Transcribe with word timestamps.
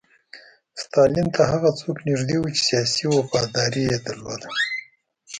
ستالین 0.81 1.27
ته 1.35 1.41
هغه 1.51 1.69
څوک 1.79 1.97
نږدې 2.09 2.37
وو 2.39 2.53
چې 2.55 2.61
سیاسي 2.69 3.03
وفاداري 3.09 3.83
یې 3.89 3.97
درلوده 4.05 4.49